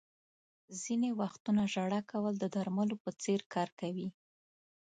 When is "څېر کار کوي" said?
3.21-4.07